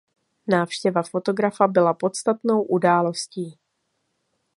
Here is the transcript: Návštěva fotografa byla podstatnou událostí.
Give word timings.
Návštěva 0.47 1.03
fotografa 1.03 1.67
byla 1.67 1.93
podstatnou 1.93 2.63
událostí. 2.63 3.59